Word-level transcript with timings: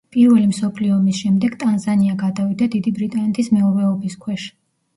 პირველი 0.13 0.45
მსოფლიო 0.53 0.93
ომის 0.95 1.19
შემდეგ 1.25 1.59
ტანზანია 1.65 2.17
გადავიდა 2.23 2.71
დიდი 2.77 2.97
ბრიტანეთის 2.99 3.55
მეურვეობის 3.61 4.21
ქვეშ. 4.27 4.51